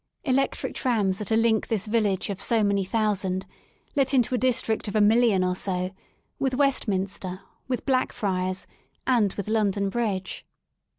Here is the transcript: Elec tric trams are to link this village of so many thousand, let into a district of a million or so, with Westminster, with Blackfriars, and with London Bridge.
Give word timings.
Elec 0.25 0.53
tric 0.53 0.73
trams 0.73 1.21
are 1.21 1.25
to 1.25 1.37
link 1.37 1.67
this 1.67 1.85
village 1.85 2.31
of 2.31 2.41
so 2.41 2.63
many 2.63 2.83
thousand, 2.83 3.45
let 3.95 4.15
into 4.15 4.33
a 4.33 4.37
district 4.39 4.87
of 4.87 4.95
a 4.95 4.99
million 4.99 5.43
or 5.43 5.55
so, 5.55 5.91
with 6.39 6.55
Westminster, 6.55 7.41
with 7.67 7.85
Blackfriars, 7.85 8.65
and 9.05 9.33
with 9.35 9.47
London 9.47 9.89
Bridge. 9.89 10.43